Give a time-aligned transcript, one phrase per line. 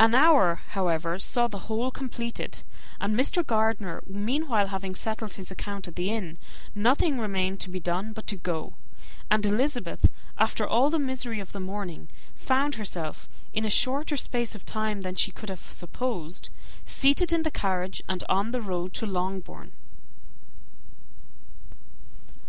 [0.00, 2.64] An hour, however, saw the whole completed;
[3.00, 3.46] and Mr.
[3.46, 6.36] Gardiner, meanwhile, having settled his account at the inn,
[6.74, 8.74] nothing remained to be done but to go;
[9.30, 14.56] and Elizabeth, after all the misery of the morning, found herself, in a shorter space
[14.56, 16.50] of time than she could have supposed,
[16.84, 19.70] seated in the carriage, and on the road to Longbourn.